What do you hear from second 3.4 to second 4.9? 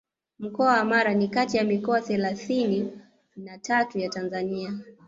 tatu ya Tanzania